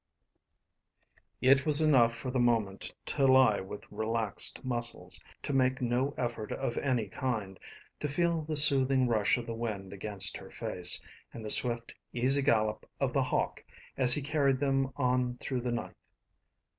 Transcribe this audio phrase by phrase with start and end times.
[1.41, 5.79] It was enough for the moment to lie with relaxed muscles, to have to make
[5.79, 7.59] no effort of any kind,
[7.99, 10.99] to feel the soothing rush of the wind against her face,
[11.33, 13.63] and the swift, easy gallop of The Hawk
[13.95, 15.93] as he carried them on through the night.